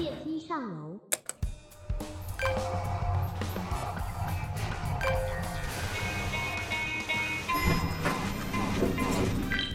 [0.00, 0.98] 电梯上楼。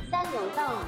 [0.09, 0.79] 三楼到。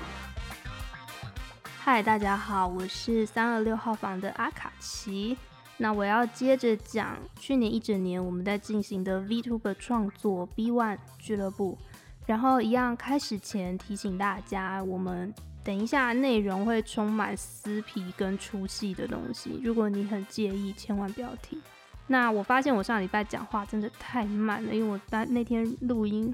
[1.77, 5.37] 嗨，大家好，我是三二六号房的阿卡奇。
[5.77, 11.77] 那我要接着讲去年一整年我们在进行的 VTuber 创作 B One 俱乐部。
[12.25, 15.31] 然后一样，开始前提醒大家，我们
[15.67, 21.61] 等一下内容会充满撕皮跟出戏的东西，如果你很介意，千万不要听。
[22.07, 26.33] 那我发现我上礼拜讲话真的太慢了，因为我那那天录音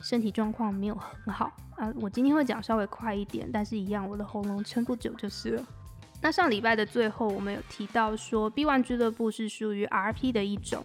[0.00, 1.88] 身体状况没有很好啊。
[2.00, 5.64] 我今天会讲稍微快一点，但是一样我的喉咙撑不久就是了。
[6.20, 10.84] 那上礼拜的最后，我们有提到说，B One 俱乐部是属于 RP 的一种。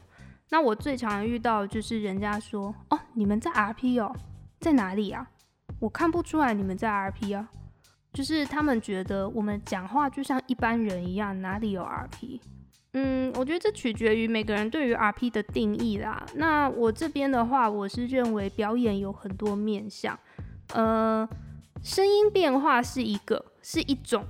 [0.52, 4.16] 那我最常遇到就是人家说，哦，你们在 RP 哦。
[4.60, 5.28] 在哪里啊？
[5.80, 7.50] 我看不出来你们在 RP 啊，
[8.14, 12.40] 就是他们觉得我们讲话就像一般人一样，哪里有 RP？
[12.94, 16.26] 嗯，我觉得这取决于每个人对于 RP 的定义啦。
[16.36, 20.18] 那我这边的话，我是认为表演有很多面向，
[20.74, 21.30] 呃，
[21.84, 24.26] 声音变化是一个，是一种。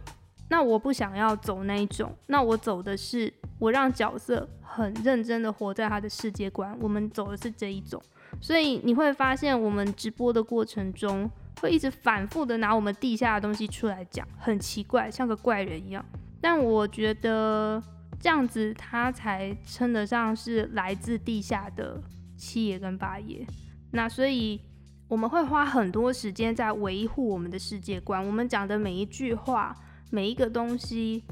[0.50, 8.02] 那我不想要走那一种，那我走的是我让角色很认真的活在他的世界观，我们走的是这一种。
[8.42, 16.04] 所以你会发现，我们直播的过程中会一直反复的拿我们地下的东西出来讲，很奇怪，像个怪人一样。
[16.42, 17.82] 但我觉得
[18.20, 22.02] 这样子，他才称得上是来自地下的
[22.38, 23.46] 七爷跟八爷。
[23.92, 24.62] 那所以
[25.08, 29.76] 我们会花很多时间在维护我们的世界观，我们讲的每一句话、
[30.12, 31.24] 每一个东西，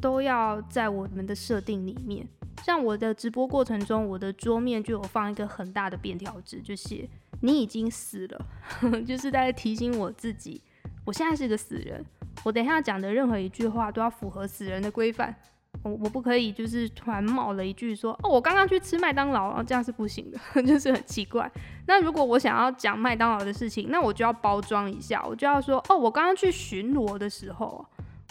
[0.00, 2.28] 都要在我们的设定里面。
[2.64, 7.08] 像我的直播过程中，我的桌面就有放一个很大的便条纸，就写
[7.42, 8.46] “你已经死了
[9.04, 10.62] ”，就是在提醒我自己，
[11.04, 12.04] 我现在是个死人。
[12.44, 15.34] 我等一下讲的任何一句话都要符合死人的规范，
[15.82, 21.50] 我我不可以就是突然冒了一句说：“哦，我刚刚去吃麦当劳”，这样是不行的， 就是很奇怪。
[21.86, 27.84] 那如果我想要讲麦当劳的事情，那我就要包装一下，我就要说：“哦，我刚刚去巡逻的时候，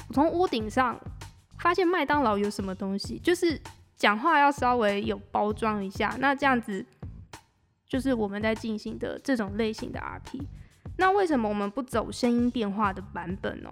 [0.07, 0.97] 我从屋顶上
[1.59, 3.59] 发现麦当劳有什么东西，就是。”
[4.01, 6.83] 讲话要稍微有包装一下，那这样子
[7.87, 10.41] 就是我们在进行的这种类型的 RP。
[10.97, 13.71] 那为什么我们不走声音变化的版本呢？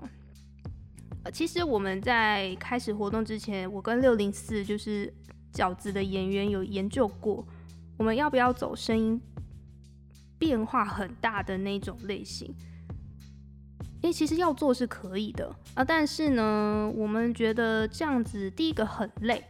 [1.24, 5.12] 呃，其实我们在开始活动之前，我跟六零四就是
[5.52, 7.44] 饺子的演员有研究过，
[7.98, 9.20] 我们要不要走声音
[10.38, 12.56] 变化很大的那种类型？
[14.04, 19.44] 因为其实要做是可以的啊，但是呢，我们觉得这样子第一个很累。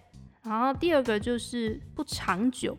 [0.50, 2.76] 然后第二个就是不长久，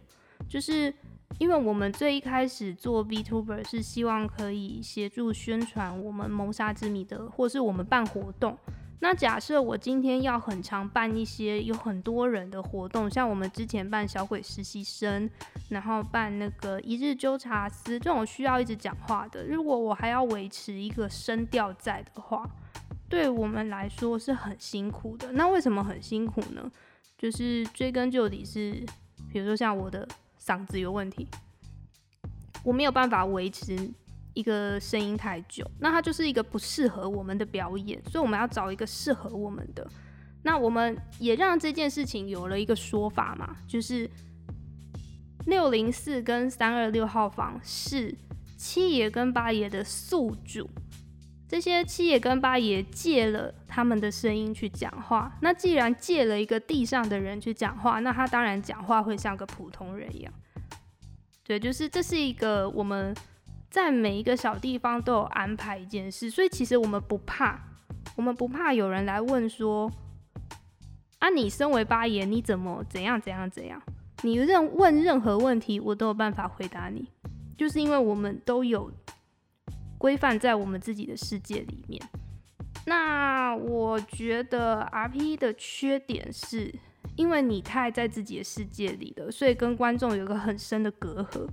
[0.48, 0.92] 就是
[1.38, 8.58] 因为我们最一开始做 VTuber 是希望可以协助宣传我们谋杀之谜的，或是我们办活动。
[9.02, 15.30] 那假设我今天要很常办一些有很多人的活动，像我们之前办小鬼实习生，
[15.68, 22.44] 然后办那个一日纠察司这种需要一直讲话的，如果我还要维持一个声调在的话，
[23.08, 25.32] 对我们来说是很辛苦的。
[25.32, 26.70] 那为什么很辛苦呢？
[27.20, 28.82] 就是追根究底是，
[29.30, 30.08] 比如说像我的
[30.42, 31.28] 嗓子有问题，
[32.64, 33.76] 我没有办法维持
[34.32, 39.86] 一个声音太久，那它就是一个不适合我们的表演，所以我们要找一个适合我们的。
[40.42, 44.08] 那我们也让这件事情有了一个说法嘛，就是
[45.44, 48.16] 六零四跟三二六号房是
[48.56, 50.70] 七爷跟八爷的宿主。
[51.50, 60.32] 这些七爷跟八爷借了他们的声音去讲话，那既然借了一个地上的人去讲话，那他当然讲话会像个普通人一样。
[61.42, 63.12] 对，就是这是一个我们
[63.68, 67.60] 在每一个小地方都有安排一件事，所以其实我们不怕，
[68.14, 69.90] 我们不怕有人来问说，
[71.18, 73.82] 啊，你身为八爷，你怎么怎样怎样怎样？
[74.22, 77.08] 你任问任何问题，我都有办法回答你，
[77.58, 78.88] 就是因为我们都有。
[80.00, 82.00] 规范在我们自己的世界里面。
[82.86, 86.74] 那我觉得 RP 的缺点是，
[87.16, 91.46] 因为你太在自己的世界里了，所以跟观众有个很深的隔阂。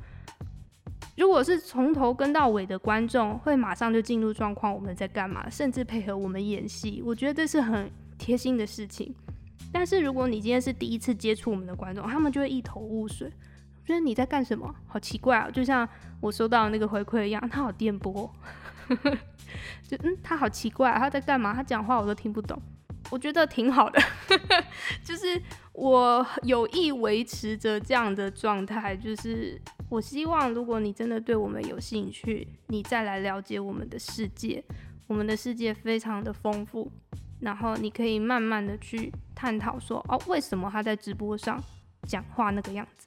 [1.18, 7.02] 如果是从头跟到尾的观众，会马上就进入状况，我们在干嘛，甚至配合我们演戏。
[7.06, 9.14] 我觉得这是很贴心的事情。
[9.74, 13.30] 但是如果你今天是第一次接触我们的观众，他们就会一头雾水。
[13.88, 14.76] 觉得你在干什么？
[14.86, 15.50] 好奇怪啊！
[15.50, 15.88] 就像
[16.20, 18.30] 我收到那个回馈一样，他好电波，
[19.88, 21.54] 就嗯，他好奇怪，他在干嘛？
[21.54, 22.62] 他讲话我都听不懂。
[23.10, 24.02] 我觉得挺好的，
[25.02, 25.42] 就是
[25.72, 28.94] 我有意维持着这样的状态。
[28.94, 29.58] 就是
[29.88, 34.62] 我希望，如果你真的对我们有兴趣，你再来了解我们的世界。
[35.08, 36.92] 我们的世界非常的丰富，
[37.40, 41.64] 然后你可以慢慢的去探讨说，哦，为什么他在直播上
[42.04, 43.07] 讲话那个样子？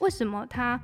[0.00, 0.80] 为什么他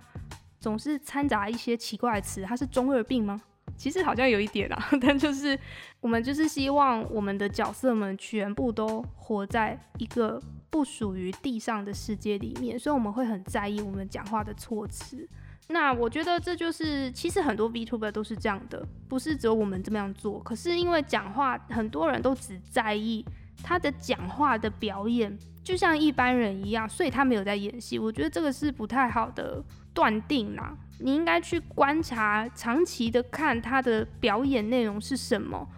[0.60, 2.42] 总是掺杂一些奇怪的词？
[2.42, 3.40] 他是中二病吗？
[3.76, 5.56] 其实好像有一点啊， 但就是
[6.00, 15.28] 我们就是希望我们的角色们全部都活在一个不属于地上的世界里面，所以我们会很在意我们讲话的措辞。
[15.68, 20.40] 那我觉得这就是，其实很多 VTuber 都是这样的，不是只有我们这么样做。
[20.40, 23.24] 可是因为讲话，很多人都只在意
[23.62, 27.98] 他的讲话的表演，就像一般人一样，所以他没有在演戏。
[27.98, 29.62] 我觉得这个是不太好的
[29.92, 30.76] 断定啦。
[31.00, 35.68] 你应该去观察，长期的看他的表演内容是什么，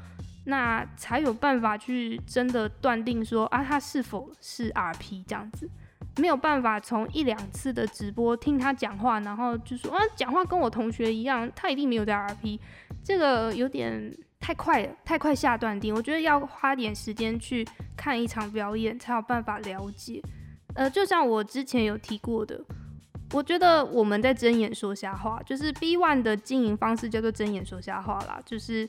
[0.45, 5.69] 那才有办法去真的断定说啊，他是否是 RP 这样子。
[6.17, 12.59] 没有办法从一两次的直播听他讲话，然后就说啊，讲话跟我同学一样，他一定没有在 RP。
[13.03, 15.95] 这个有点太快了，太快下断定。
[15.95, 17.67] 我觉得要花点时间去
[17.97, 20.23] 看一场表演，才有办法了解。
[20.75, 22.61] 呃，就像我之前有提过的。
[23.33, 28.89] 我觉得我们在睁眼说瞎话，就是 B1 的经营方式叫做睁眼说瞎话啦，就是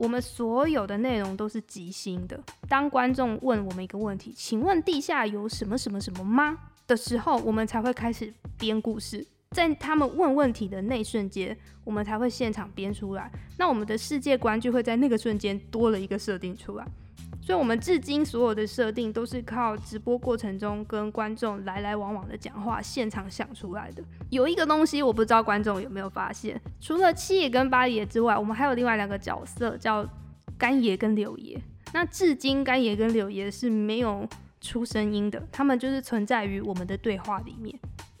[0.00, 2.42] 我们所有的内容都是即兴的。
[2.66, 6.56] 当观众问我们一个问题，请问地下有什么什么什么吗？
[6.86, 9.26] 的时候，我们才会开始编故事。
[9.50, 11.54] 在他们问问题的那瞬间，
[11.84, 13.30] 我们才会现场编出来。
[13.58, 16.86] 那我们的世界观就会在那个瞬间多了一个设定出来。
[17.50, 24.04] 所以，我们至今所有的设定都是靠直播过程中跟观众来来往往的讲话，现场想出来的。
[24.28, 30.08] 有一个东西，我不知道观众有没有发现，除了七爷跟八爷之外，我们还有另外两个角色，叫
[30.56, 31.60] 干爷跟柳爷。
[31.92, 34.24] 那至今，干爷跟柳爷是没有
[34.60, 37.76] 出声音的，他们就是存在于我们的对话里面，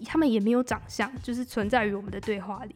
[0.06, 2.74] 他们也没有长相，就是存在于我们的对话里。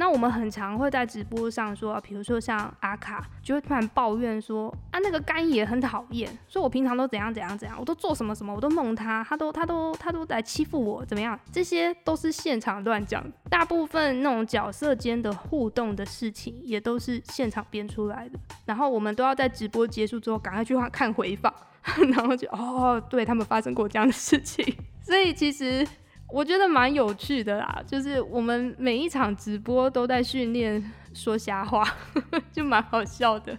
[0.00, 11.38] 那我们很常会在直播上说，比如说像阿卡就会突然抱怨说啊，那个干爷很讨厌，说我平常都怎样怎样怎样，我都做什么什么，我都梦他，他都他都他都来欺负我，怎么样？
[11.50, 21.52] 这些都是现场乱讲，大部分那种角色间的互动的事情也都是现场编出来的，然后我们都要在直播结束之后赶快去看回放，
[22.14, 24.64] 然后就哦，对他们发生过这样的事情，
[25.02, 25.84] 所以其实。
[26.30, 31.82] 我觉得蛮有趣的啦，就是我们每一场直播都在训练说瞎话，
[32.52, 33.56] 就蛮好笑的。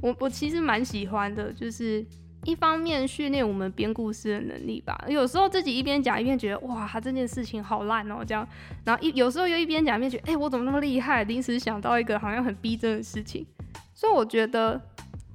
[0.00, 2.04] 我我其实蛮喜欢的，就是
[2.44, 4.96] 一方面训练我们编故事的能力吧。
[5.08, 8.46] 有时候自己一边讲一边觉得哇，他这件事情好烂哦，这样。
[8.84, 11.24] 然后一有时候又一边讲一边觉得，哎，我怎么那么厉害？
[11.24, 13.46] 临时想到一个好像很逼真的事情。
[13.92, 14.80] 所以我觉得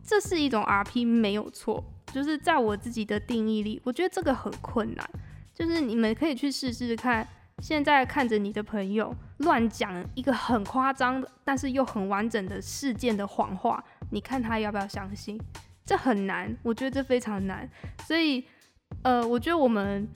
[0.04, 1.84] 这是一种 RP 没有错，
[2.14, 5.10] 就是在我自己的定义里，我觉得这个很困难。
[5.60, 7.28] 就是你们可以去试试看，
[7.62, 15.38] 现在看着你的朋友乱讲一个很夸张的，但是又很完整的事件的谎话，你看他要不要相信？
[15.84, 17.70] 这很难，我觉得这非常难。
[18.06, 18.42] 所以，
[19.04, 20.08] 呃，我觉得我们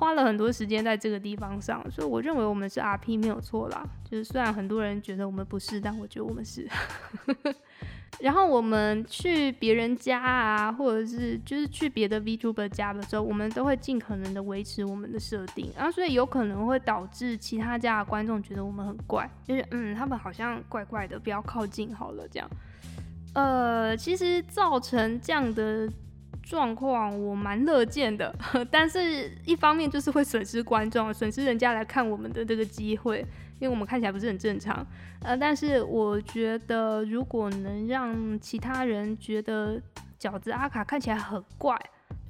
[0.00, 3.84] 花了很多时间在这个地方上，所以我认为我们是 RP 没有错啦。
[4.02, 6.66] 就是虽然很多人觉得我们不是，但我觉得我们是。
[8.18, 22.48] 然后我们去别人家啊，或者是就是去别的 VTuber 家的时候，我们都会尽可能的维持我们的设定，然后所以有可能会导致其他家的观众觉得我们很怪，就是嗯，他们好像怪怪的，不要靠近好了这样。
[23.34, 25.88] 呃，其实造成这样的
[26.50, 28.34] 状况，我蛮乐见的，
[28.72, 33.24] 但是一方面就是会损失观众，损失人家来看我们的这个机会。
[33.60, 34.86] 因为我们看起来不是很正常，
[35.20, 39.78] 呃，但是我觉得如果能让其他人觉得
[40.18, 41.78] 饺子阿卡看起来很怪，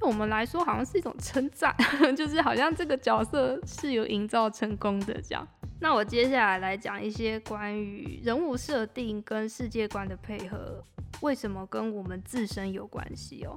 [0.01, 1.73] 对我们来说好像是一种称赞，
[2.19, 5.47] 就是好像这个角色是有营造成功的这样。
[5.79, 10.83] 那我接下来来讲一些关于人物设定跟世界观的配合，
[11.21, 13.55] 为什么跟我们自身有关系哦？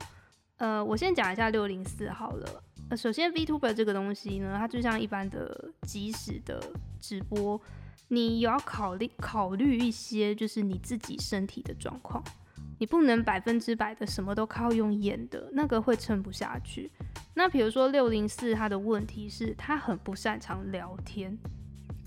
[0.57, 2.63] 呃，我先讲一下六零四好了。
[2.89, 6.62] 呃，首先 VTuber 这个东西呢，它就像一般的即时的
[7.01, 7.60] 直播，
[8.10, 12.24] 你有要考虑考虑一些，就是你自己身体的状况，
[12.79, 16.91] 你不能百分之百的什么都靠用演的，那个会撑不下去。
[17.33, 21.36] 那比如说六零四，他的问题是他很不擅长聊天，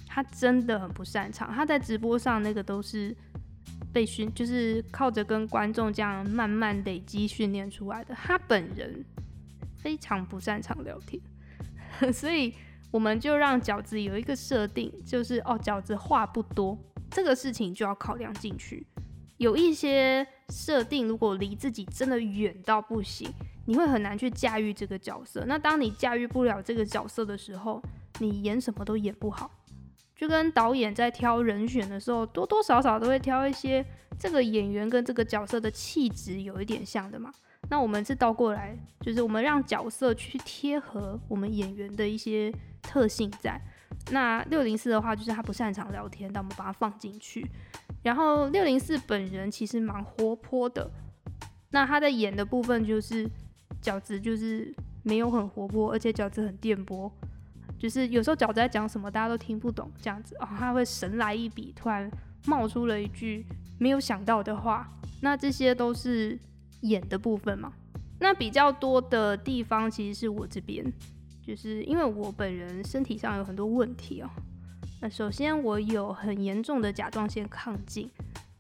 [0.06, 3.16] 他真的很不擅长，他在直播上那个都是
[3.96, 9.02] 被训，就是靠着跟观众这样慢慢累积训练出来的，他本人。
[9.78, 11.22] 非常不擅长聊天，
[12.12, 12.52] 所以
[12.90, 16.76] 我们就让饺子有一个设定，就是哦，饺子话不多，
[17.08, 18.84] 这个事情就要考量进去。
[19.36, 23.30] 有一些设定，如果离自己真的远到不行，
[23.66, 25.44] 你会很难去驾驭这个角色。
[25.46, 27.80] 那当你驾驭不了这个角色的时候，
[28.18, 29.48] 你演什么都演不好。
[30.16, 33.84] 就跟导演在挑人选的时候，多多少少都会挑一些
[34.18, 37.30] 这个演员跟这个角色的气质有一点像的嘛。
[37.68, 43.60] 那我们是倒过来，就是我们让角色去贴合我们演员的一些特性在。
[44.12, 47.44] 那六零四的话，就是他不擅长聊天，但我们把它放进去。
[48.02, 50.88] 然后六零四本人其实蛮活泼的，
[51.70, 53.28] 那他的演的部分就是
[53.82, 57.12] 饺子就是没有很活泼，而且饺子很电波，
[57.78, 62.10] 就是有时候饺子在讲什么大家都听不懂这样子哦，他会神来一笔，突然
[62.46, 63.46] 冒出了一句
[63.78, 64.88] 没有想到的话。
[65.20, 66.38] 那这些都是
[66.82, 67.72] 演的部分嘛。
[68.18, 70.84] 那比较多的地方其实是我这边。
[71.46, 74.28] 就是因为我本人身体上有很多问题哦。
[75.00, 78.10] 那首先我有很严重的甲状腺亢进。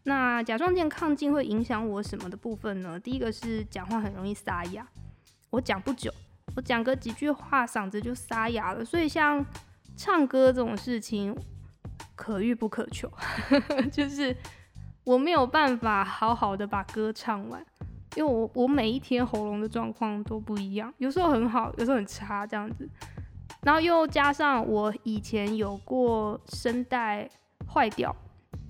[0.04, 3.00] 那甲状腺亢进会影响我什么的部分呢？
[3.00, 4.86] 第一个是讲话很容易沙哑。
[5.50, 6.12] 我讲不久，
[6.54, 8.84] 我讲个几句话嗓子就沙哑了。
[8.84, 9.44] 所以像
[9.96, 11.36] 唱歌这种事情
[12.14, 13.10] 可遇不可求，
[13.92, 14.34] 就是
[15.04, 17.64] 我没有办法好好的把歌唱完。
[18.14, 22.88] 因为我我每一天喉咙的状况都不一样，有时候很好，有时候很差这样子，
[23.60, 27.28] 然后又加上我以前有过声带
[27.68, 28.16] 坏掉，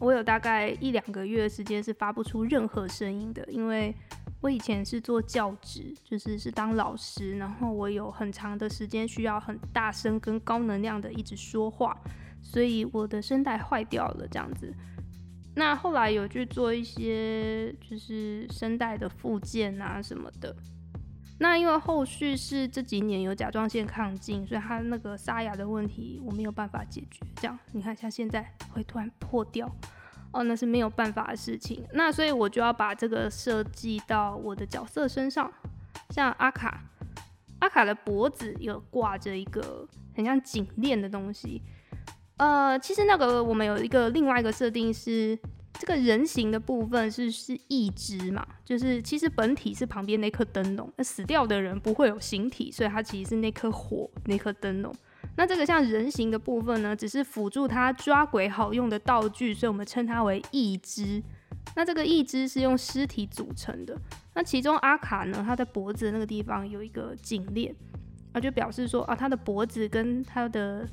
[0.01, 3.95] 我有大概一两个月的时间是发不出任何声音的，因为
[4.41, 11.97] 我以前是做教职，就是是当老师，然后我有很长的时间需要很大声跟高能量的一直说话，
[12.43, 14.73] 所以我的声带坏掉了这样子。
[15.55, 20.55] 那后来有去做一些就是声带的复健啊什么的。
[21.39, 27.21] 那因为后续是这几年有甲状腺亢进，所以他那个沙哑的问题我没有办法解决。
[27.37, 29.71] 这样你看，像现在会突然破掉，
[30.37, 31.83] 哦，那是没有办法的事情。
[31.93, 35.51] 那所以我就要把这个设计到我的角色身上。
[36.11, 36.81] 像阿卡，
[37.59, 41.63] 阿卡的脖子有挂着一个很像颈链的东西。
[42.37, 45.37] 呃，其实那个我们有一个另外一个设定是，
[45.73, 54.95] 这个人形的部分是是一只嘛，就是其实本体是旁边那颗灯笼，那死掉的人不会有形体，所以它其实是那颗火那颗灯笼。
[55.37, 61.23] 那这个像人形的部分呢，只是辅助他抓鬼好用的道具，所以我们称它为义肢。
[61.75, 64.01] 那这个义肢是用尸体组成的。
[64.35, 67.75] 那其中阿卡呢，他的脖子那个地方有一个颈链，
[68.33, 70.89] 那就表示说啊，他的脖子跟他的。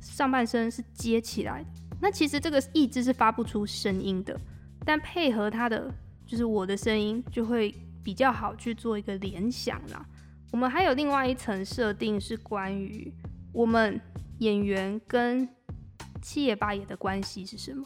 [0.00, 1.68] 上半身是接起来的，
[2.00, 4.38] 那其实这个义肢是发不出声音的，
[4.84, 5.92] 但配合他的
[6.24, 7.74] 就是我的声音，就会
[8.04, 10.06] 比较好去做一个联想啦。
[10.52, 13.12] 我们还有另外一层设定是关于
[13.52, 14.00] 我们
[14.38, 15.48] 演员跟
[16.22, 17.84] 七爷八爷的关系是什么？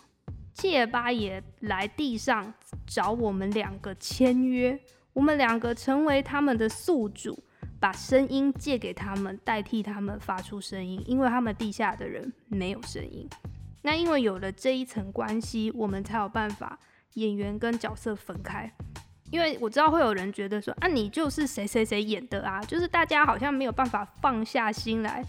[0.54, 2.52] 七爷八爷来地上
[2.86, 4.78] 找我们两个签约，
[5.12, 7.42] 我们两个成为他们的宿主。
[7.80, 13.28] 把声音借给他们，代替他们发出声音，因为他们地下的人没有声音。
[13.82, 16.78] 那因为有了这一层关系，我们才有办法
[17.14, 18.72] 演员跟角色分开。
[19.32, 25.24] 因为我知道会有人觉得说啊，你就是谁谁谁演的啊，就是大家好像没有办法放下心来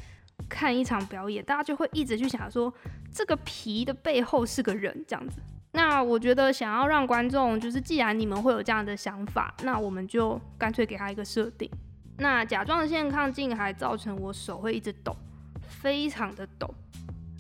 [0.54, 2.72] 看一场表演，大家就会一直去想说
[3.12, 5.42] 这个皮的背后是个人这样子。
[5.72, 11.68] 那我觉得想要让观众就是，既然你们会有这样的想法，那我们就干脆给他一个设定。
[12.20, 15.16] 那甲状腺亢进还造成我手会一直抖，
[15.68, 16.72] 非常的抖，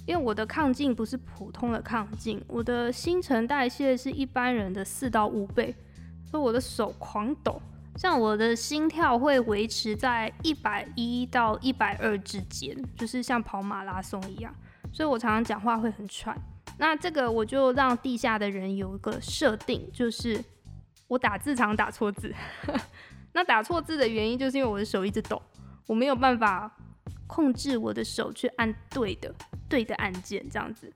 [0.07, 5.75] 因为我的亢进不是普通的亢进，我的新陈代谢是一般人的四到五倍，
[6.25, 7.61] 所以我的手狂抖，
[7.95, 14.53] 像我的心跳会维持在一百一到一百二之间，就是像跑马拉松一样，
[14.91, 16.35] 所以我常常讲话会很喘。
[16.77, 20.43] 那这个我就让地下的人有一个设定，就是
[21.07, 22.33] 我打字常打错字。
[23.33, 25.41] 那打错字的原因就是因为我的手一直抖，
[25.87, 26.75] 我没有办法
[27.27, 29.33] 控制我的手去按对的
[29.69, 30.91] 对的按键这样子。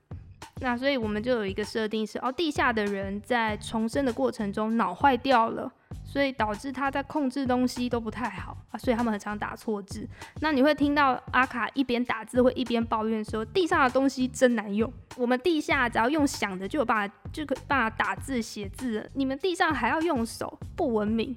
[0.60, 5.70] 那所以我们就有一个设定是，哦，地下的人在重生的过程中脑坏掉了，
[6.04, 10.06] 所以导致他在控制东西都不太好啊，所以他们很常打错字。
[10.40, 14.92] 那你会听到阿卡一边打字会一边抱怨说，地上的东西真难用。
[15.16, 21.36] 我们地下只要用想的就有办法就可办法打字写字，你们地上还要用手，不文明。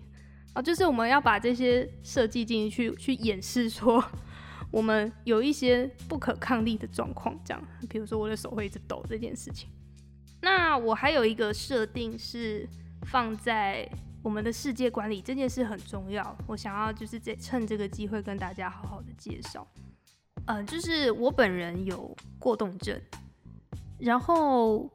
[0.54, 4.04] 啊，就是我们要把这些设计进去，去演示说
[4.72, 9.70] 我们有一些不可抗力的状况，这样，比如说我的手会一直抖这件事情。
[10.42, 12.68] 那我还有一个设定是
[13.08, 13.88] 放在
[14.24, 19.68] 我们的世界观里，这件事很重要，我想要就是这趁这个机会跟大家好好的介绍。
[20.46, 23.00] 呃，就是我本人有过动症，
[24.00, 24.90] 然后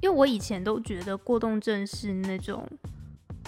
[0.00, 2.68] 因为我以前都觉得过动症是那种。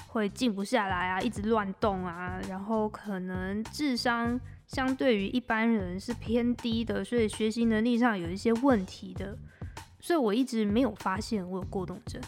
[0.09, 4.39] 会静不下来啊，一直乱动啊，然后可能智商
[4.75, 9.39] 相对于一般人是偏低的，所以学习能力上有一些问题的，
[10.01, 12.21] 所以我一直没有发现我有过动症。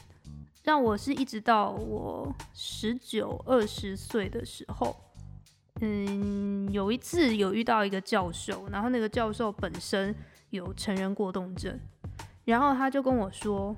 [0.63, 4.97] 让我是一直到我十九、二十岁的时候，
[5.81, 10.15] 嗯，有一次有遇到一个教授，然后那个教授本身
[10.51, 11.77] 有成人过动症，
[12.45, 13.75] 然后他就跟我说：“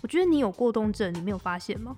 [0.00, 1.96] 我觉得你有过动症，你没有发现吗？”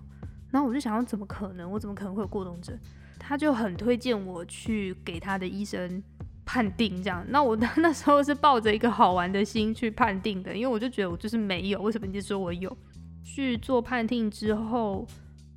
[0.50, 1.70] 然后我就想说，怎么可能？
[1.70, 2.78] 我怎么可能会有过动症？
[3.26, 6.00] 他就很推荐我去给他的医生
[6.44, 7.26] 判定，这样。
[7.28, 12.76] 那我 那时候是抱着一个好玩的心去判定的，因为我就觉得我就是没有，为什么你就说我有？
[13.24, 15.04] 去做判定之后，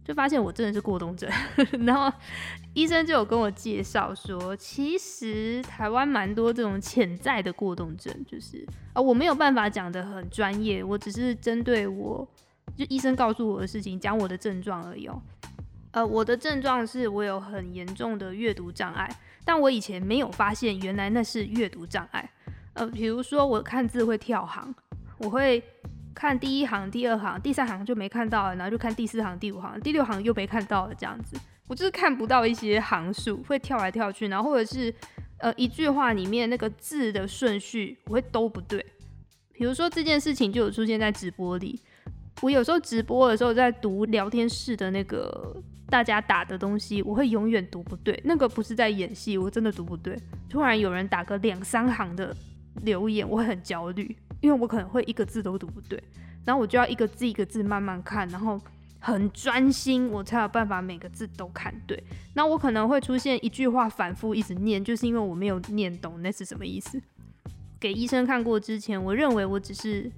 [0.04, 1.30] 就发现我真的是过动症。
[1.86, 2.12] 然后
[2.74, 12.28] 医生就有跟我介绍说，其实台湾蛮多这种潜在的过动症，就是啊，我没有办法讲得很专业，我只是针对我
[12.76, 15.22] 就医生告诉我的事情讲我的症状而已哦。
[15.92, 19.10] 呃，我的症状是我有很严重的阅读障碍，
[19.44, 22.30] 但我以前没有发现原来那是阅读障碍。
[22.74, 24.74] 呃，比如说我看字会跳行，
[25.18, 25.62] 我会
[26.14, 34.94] 看第一行、第二行、第三行就没看到了，然后就看第四行、第五行、第六行又没看到了，这样子，我就是看不到一些行数，会跳来跳去，然后或者是
[35.40, 38.86] 呃一句话里面那个字的顺序我会都不对。
[39.52, 41.82] 比如说这件事情就有出现在直播里，
[42.42, 45.60] 我有时候直播的时候在读聊天室的那个。
[45.90, 48.20] 大家打的东西，我会永远读不对。
[48.24, 50.18] 那个不是在演戏，我真的读不对。
[50.48, 52.36] 突然有人打个两三行的
[52.84, 56.02] 留言，我很焦虑，因为我可能会一个字都读不对。
[56.46, 58.60] 然后我就要一个字一个字慢慢看，然后
[59.00, 62.02] 很专心，我才有办法每个字都看对。
[62.36, 67.02] 那我可能会出现一句话反复一直念，就是因为我没有念懂那是什么意思。
[67.80, 70.12] 给医生看过之前，我认为我只是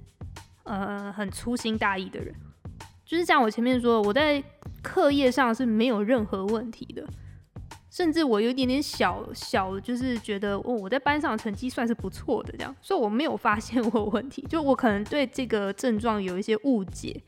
[0.64, 2.34] 呃很粗心大意的人。
[3.04, 4.42] 就是像我前面说，我在
[4.82, 7.06] 课业上是没有任何问题的，
[7.90, 14.42] 甚至我有一点点小小，就是觉得哦，我在班上成绩算是不错的这样，所以我没有发现我有问题。
[14.50, 17.22] 就我可能对这个症状有一些误解，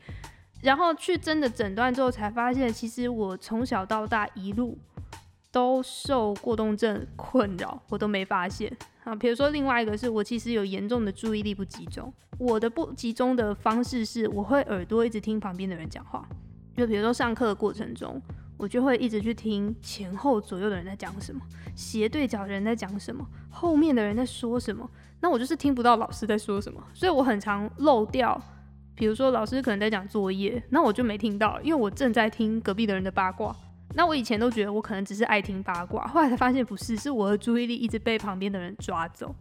[0.61, 4.77] 然后去真的诊断之后才发现，其实我从小到大一路
[5.51, 8.75] 都受过动症困扰，我都没发现。
[9.03, 12.11] 啊，比如说另外一个是我其实有严重的注意力不集中。
[12.37, 16.27] 我的不集中的方式是，我会耳朵一直听旁边的人讲话。
[16.75, 18.21] 就比如说上课的过程中，
[18.57, 21.41] 我就会一直去听前后左右的人在讲什么，
[21.75, 24.89] 斜对角的人在讲什么，后面的人在说什么。
[25.21, 28.39] 那我就是听不到老师在说什么，所以我很常漏掉。
[28.93, 33.55] 比如说老师可能在讲作业，那我就没听到，因为我正在听隔壁的人的八卦。
[33.93, 39.33] 那我以前都觉得我可能只是爱听八卦，后来才发现不是，是我的注意力一直被旁边的人抓走。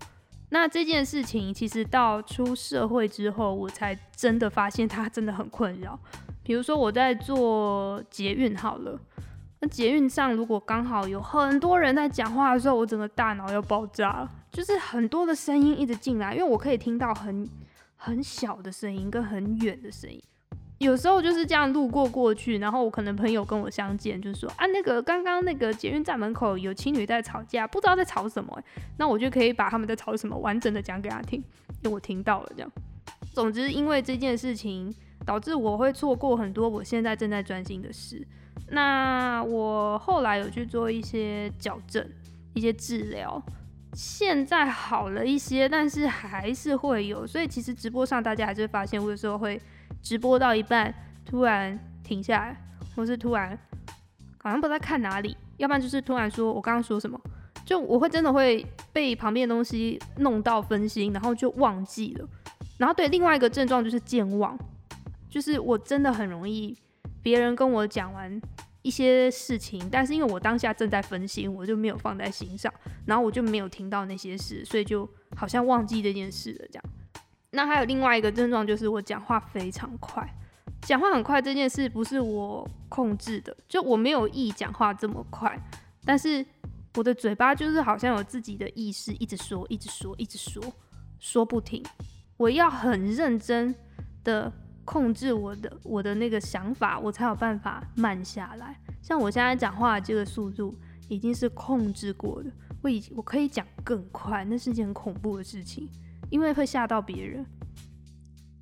[0.50, 5.98] 那这件事情其实到出社会之后，我才真的发现它真的很困扰。
[6.44, 9.00] 比如说我在坐捷运好了，
[9.60, 17.48] 那捷运上如果刚好有很多人在讲话的时候，我整个大脑要爆炸了，就是很多的声音一直进来，因为我可以听到很
[17.96, 20.22] 很小的声音跟很远的声音。
[20.78, 28.60] 有时候就是这样路过过去，然后我可能朋友跟我相见，就说啊，那个刚刚那个捷运站门口有情侣在吵架，不知道在吵什么，
[28.98, 31.38] 那我就可以把他们在吵什么完整的讲给他听，
[31.82, 32.70] 因为我听到了这样。
[33.32, 34.92] 总之，因为这件事情
[35.24, 38.26] 导致我会错过很多我现在正在专心的事。
[38.68, 42.06] 那我后来有去做一些矫正、
[42.54, 43.42] 一些治疗，
[43.92, 47.26] 现在好了一些，但是还是会有。
[47.26, 49.60] 所以其实直播上大家还是会发现，我有时候会。
[50.02, 50.92] 直播到一半，
[51.24, 52.56] 突然停下来，
[52.94, 53.58] 或是突然
[54.36, 57.18] 好像不知道看哪里，要不然就是突然说我刚刚说什么，
[57.64, 62.28] 就我会真的会被旁边的东西弄到分心，然后就忘记了。
[62.76, 64.58] 然后对，另外一个症状就是健忘，
[65.34, 66.72] 就是我真的很容易
[67.20, 68.40] 别人跟我讲完
[68.82, 72.72] 一些事情，但是因为我当下正在分心，我就没有放在心上，
[73.04, 76.84] 然后我就没有听到那些事，所以就好像忘记这件事了这样。
[77.50, 80.24] 那还有另外一个症状，就是我讲话非常快。
[80.82, 85.60] 讲话很快这件事不是我控制的，就我没有意讲话这么快，
[86.04, 86.46] 但是
[86.94, 90.62] 我的嘴巴就是好像有自己的意识，一直说，一直说，一直说，
[91.18, 91.82] 说不停。
[92.36, 93.74] 我要很认真
[94.22, 94.52] 的
[94.84, 98.78] 控制我的我的那个想法，我才有办法慢下来。
[99.02, 100.74] 像我现在讲话的这个速度
[101.08, 102.50] 已经是控制过的，
[102.82, 105.88] 我已我可以讲更快，那是一件很恐怖的事情。
[106.30, 107.44] 因为会吓到别人，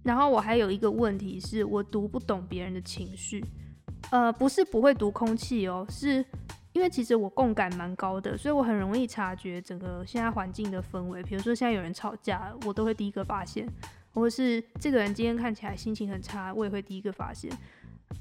[0.02, 3.42] 然后我还有一个问题是我读不懂别人的情绪，
[4.10, 6.22] 呃，不是不会读空气哦，是
[6.72, 11.22] 因为其实我共感蛮高的，所以我很容易察觉整个现在环境的氛围。
[11.22, 13.66] 比如说现在有人吵架，我都会第一个发现，
[14.12, 17.50] 或是这个人今天看起来心情很差，我也会第一个发现。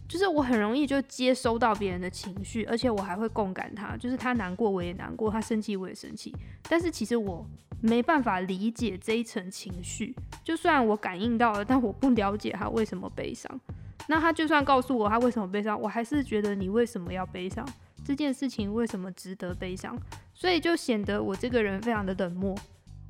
[0.08, 6.34] 就是我很容易就接收到别人的情绪，而且我还会共感他，就是他难过我也难过，他生气我也生气。
[6.63, 7.45] 但是其实我
[7.82, 13.60] 没办法理解这一层情绪，就算我感应到了，但我不了解他为什么悲伤。
[14.08, 17.65] 那他就算告诉我他为什么悲伤，我还是觉得你为什么要悲伤？
[18.04, 19.97] 这件事情为什么值得悲伤？
[20.34, 22.58] 所以就显得我这个人非常的冷漠。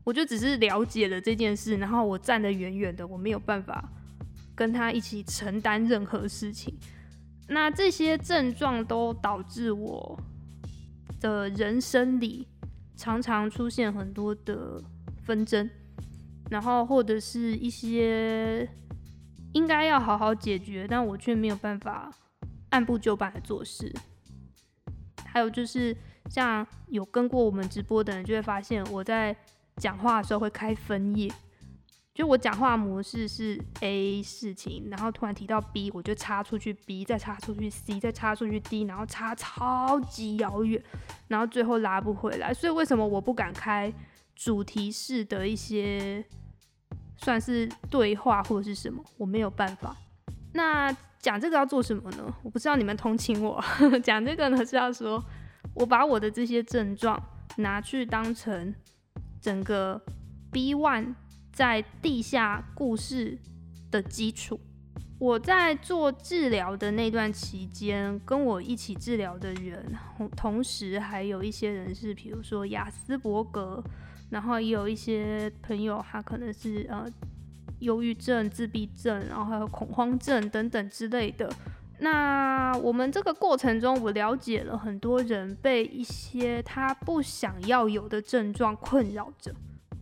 [0.03, 3.87] 我就只是了解了这件事，然后我站得远远的，我没有办法
[4.55, 6.75] 跟他一起承担任何事情。
[7.47, 10.19] 那这些症状都导致我
[11.19, 12.47] 的人生里
[12.95, 14.81] 常常出现很多的
[15.23, 15.69] 纷争，
[16.49, 18.67] 然后或者是一些
[19.53, 22.11] 应该要好好解决，但我却没有办法
[22.69, 23.93] 按部就班的做事。
[25.25, 25.95] 还有就是
[26.27, 29.37] 像有跟过我们直播的人就会发现我在。
[29.81, 31.27] 讲话的时候会开分页，
[32.13, 40.79] 就我讲话模式是 A 事情，然后突然提到 B，我就插出去 B，再插出去 C，再插出去 D，然后插超级遥远，
[41.29, 42.53] 然后最后拉不回来。
[42.53, 43.91] 所以为什么我不敢开
[44.35, 46.23] 主题式的一些
[47.17, 49.03] 算是对话或者是什么？
[49.17, 49.97] 我没有办法。
[50.53, 52.31] 那讲这个要做什么呢？
[52.43, 53.59] 我不知道你们同情我。
[54.03, 55.23] 讲这个呢是要说，
[55.73, 57.19] 我把我的这些症状
[57.55, 58.75] 拿去当成。
[59.41, 60.01] 整个
[60.51, 61.15] B One
[61.51, 63.37] 在地下故事
[63.89, 64.59] 的基础。
[65.17, 69.95] 我在做治疗的那段期间，跟我一起治疗的人，
[70.35, 73.83] 同时还有一些人是，比如说雅斯伯格，
[74.31, 77.05] 然后也有一些朋友，他可能是呃
[77.81, 81.47] 忧郁症、自闭症，然后还有恐慌症等等之类的。
[82.03, 89.53] 那我们这个过程中，我了解了很多人被一些他不想要有的症状困扰着。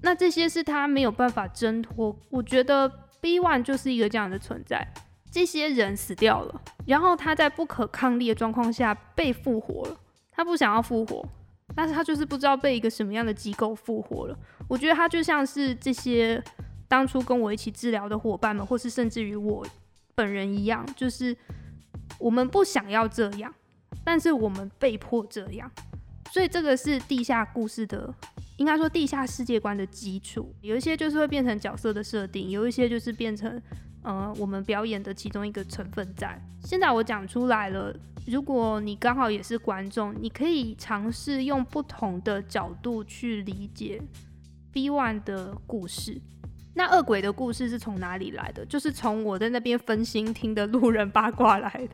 [0.02, 2.18] 那这些是他没有办法挣脱。
[2.30, 2.88] 我觉得
[3.20, 4.88] B One 就是一个这样的存在。
[5.30, 9.98] 这些人死掉了，然后他在不可抗力的状况下被复活了。
[10.32, 11.28] 他不想要复活，
[11.76, 14.40] 但是他就是不知道被一个什么样的机构复活了。
[14.70, 16.42] 我觉得他就像是这些
[16.88, 19.68] 当初跟我一起治疗的伙伴们，或是甚至于我
[20.16, 21.36] 本人一样，就是。
[22.20, 23.52] 我们不想要这样，
[24.04, 25.72] 但是我们被迫这样，
[26.32, 28.14] 所以这个是地下故事的，
[28.58, 30.54] 应该说地下世界观的基础。
[30.62, 33.60] 有一些就是会变成角色的设定，有一些就是变成
[34.04, 36.40] 呃我们表演的其中一个成分在。
[36.62, 37.96] 现在我讲出来了，
[38.28, 44.02] 如果你刚好也是观众，你可以尝试用不同的角度去理解
[44.72, 46.22] B One 的故事。
[46.80, 48.66] 那恶鬼的故事是从哪里来的？
[48.66, 51.90] 就是从我在那边分心听的路人八卦来的。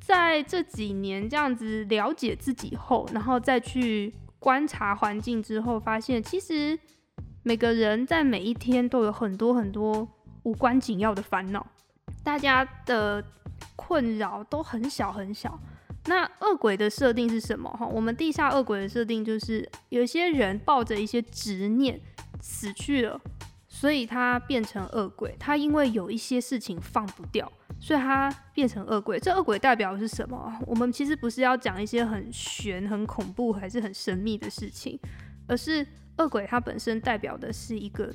[0.00, 6.78] 在这几年这样子了解自己后，然后再去观察环境之后，发现其实
[7.42, 10.08] 每个人在每一天都有很多很多
[10.44, 11.66] 无关紧要的烦恼，
[12.22, 13.24] 大家的
[13.74, 15.58] 困扰都很小很小。
[16.06, 17.68] 那恶鬼的设定是什么？
[17.70, 22.00] 哈，我们地下恶鬼的设定就是有些人抱着一些执念
[22.40, 23.20] 死去了。
[23.74, 29.18] 所以他变成恶鬼，他因为有一些事情放不掉，所以他变成恶鬼。
[29.18, 30.54] 这恶鬼代表的是什么？
[30.66, 35.00] 我们其实不是要讲一些很玄、很恐怖，还是很神秘的事情，
[35.46, 35.84] 而是
[36.18, 38.14] 恶鬼它本身代表的是一个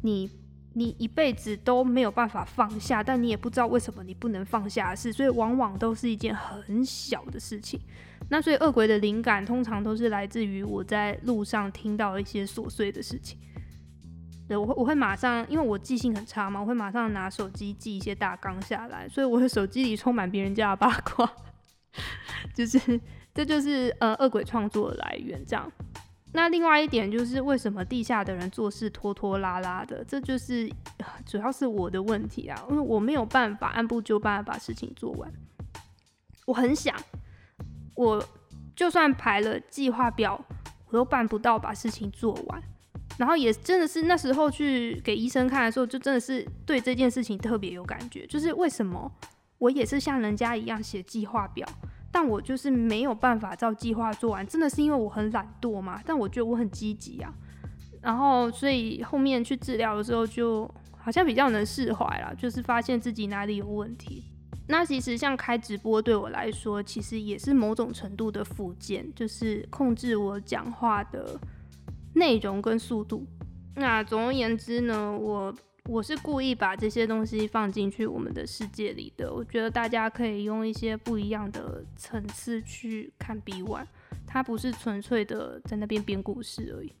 [0.00, 0.30] 你
[0.72, 7.78] 你一辈子都没有办法放下，但你也不知道为什么你不能放下的事，所以往往都是一件很小的事情。
[8.30, 13.38] 那所以恶鬼的灵感通常都是来自于我在路上听到一些琐碎的事情。
[14.46, 21.30] 对，我会我会马上，因为我记性很差嘛，我会马上拿手机记一些大纲下来，所以我的手机里充满别人家的八卦，
[22.54, 23.00] 就是
[23.32, 25.70] 这就是呃恶鬼创作的来源这样。
[26.32, 30.68] 那另外一点就是为什么地下的人做事拖拖拉拉的，这就是
[31.24, 35.32] 主要是我的问题啊，因为我没有办法按部就班把事情做完。
[36.44, 36.94] 我很想，
[37.94, 38.22] 我
[38.76, 40.44] 就算排了计划表，
[40.88, 42.62] 我都办不到把事情做完。
[43.16, 48.26] 然后也真的是那时候去给医生看的时候，就真的是对这件事情特别有感觉。
[48.26, 49.10] 就是为什么
[49.58, 51.64] 我也是像人家一样写计划表，
[52.10, 56.02] 但我就是没有办法照计划做完，真的是因为我很懒惰嘛？
[56.04, 57.32] 但我觉得我很积极啊。
[58.02, 64.24] 然后所以后面去治疗的时候，就好像比较能释怀了，就是发现自己哪里有问题。
[64.66, 71.38] 那其实像开直播对我来说，其实也是某种程度的复健，就是控制我讲话的。
[72.14, 73.26] 内容跟速度，
[73.76, 75.54] 那总而言之呢，我
[75.86, 79.32] 我是故意把这些东西放进去我们的世界里的。
[79.32, 83.86] 我觉得大家可以用一些不一样的层次去看 B One，
[84.26, 86.92] 它不是纯粹的在那边编故事而已。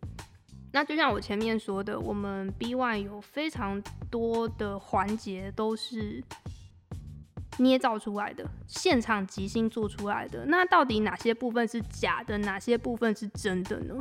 [0.72, 6.20] 那就像我前面说的，我们 B One 有非常多的环节都是
[7.58, 10.44] 捏造出来的，现场即兴做出来的。
[10.46, 13.94] 那到底哪些部分是假的，哪些部分是真的呢？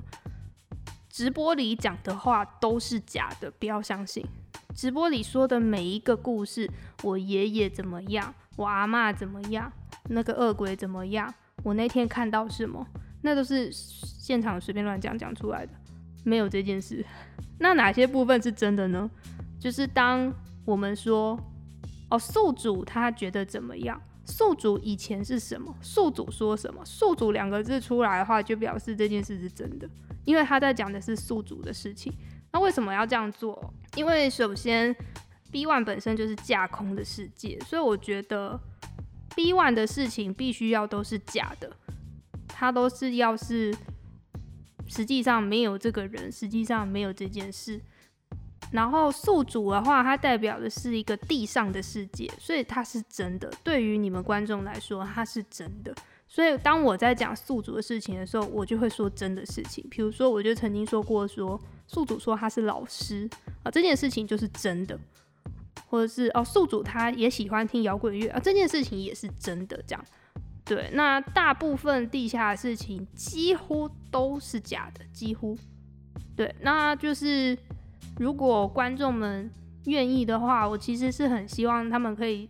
[1.13, 4.25] 直播里讲的话都是假的，不要相信。
[4.73, 6.67] 直播里说的每一个故事，
[7.03, 9.71] 我爷爷怎么样，我阿嬷怎么样，
[10.09, 12.83] 那个恶鬼怎么样，我那天看到什么，
[13.21, 15.73] 那都是现场随便乱讲讲出来的，
[16.23, 17.05] 没有这件事。
[17.59, 19.07] 那哪些部分是真的呢？
[19.59, 20.33] 就是当
[20.65, 21.39] 我们说，
[22.09, 24.01] 哦，宿主他觉得怎么样？
[24.25, 25.75] 宿主以前是什么？
[25.81, 26.83] 宿主说什么？
[26.85, 29.87] 宿主两个字出来的话，就表示这件事是真的，
[30.23, 32.11] 因为他在讲的是宿主的事情。
[32.51, 33.73] 那为什么要这样做？
[33.95, 34.95] 因为首先
[35.51, 38.59] B One 本身就是架空的世界，所以我觉得
[39.35, 41.71] B One 的事情必须要都是假的，
[42.47, 43.75] 它都是要是
[44.87, 47.81] 实际上没有这个人，实际上没有这件事。
[48.73, 53.49] 然后宿主的话，它代表的是一个地上的世界，所以它是真的。
[53.63, 55.95] 对于你们观众来说，它是真的。
[56.27, 59.85] 所以当我在讲宿主的事情的时候，我就会说真的事情。
[59.91, 63.29] 比如说，我就曾经说过说，宿主说他是老师
[63.61, 64.99] 啊，这件事情就是真的。
[65.87, 69.79] 或者是哦，宿主他也喜欢听摇滚乐啊，这件事情也是真的。
[69.85, 70.03] 这样，
[70.65, 70.89] 对。
[70.93, 75.55] 那大部分地下的事情几乎都是假的，几乎。
[76.35, 77.55] 对，那就是
[78.19, 79.51] 如果观众们
[79.85, 82.49] 愿意的话，我其实是很希望他们可以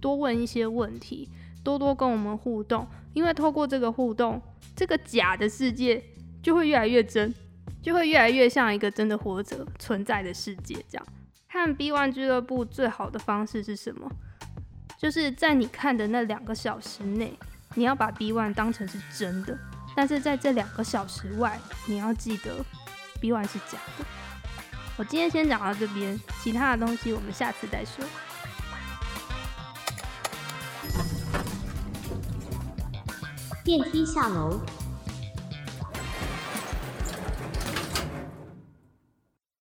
[0.00, 1.28] 多问一些问题。
[1.62, 4.38] 多多跟我们互动，因为透过这个互动，
[4.76, 6.04] 这个假的世界
[6.42, 7.34] 就会越来越真，
[7.80, 10.76] 就会越来越像一个真的活着存在的世界。
[10.86, 11.06] 这样
[11.48, 14.10] 看 B One 俱乐部最好的方式是什么？
[14.98, 17.32] 就是在你看的那两个小时内，
[17.76, 19.58] 你要把 B One 当成是真的，
[19.96, 22.62] 但是在这两个小时外，你要记得
[23.22, 24.04] B One 是假的。
[24.96, 28.04] 我今天先讲到这边，其他的东西我们下次再说。
[33.64, 34.60] 电梯下楼。